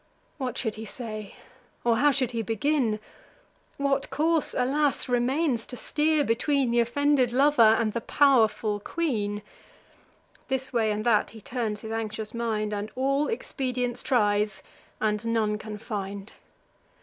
[0.39, 1.35] What should he say?
[1.83, 2.99] or how should he begin?
[3.77, 5.07] What course, alas!
[5.07, 9.43] remains to steer between Th' offended lover and the pow'rful queen?
[10.47, 14.63] This way and that he turns his anxious mind, And all expedients tries,
[14.99, 16.33] and none can find.